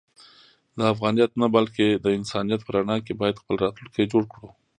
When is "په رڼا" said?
2.63-2.97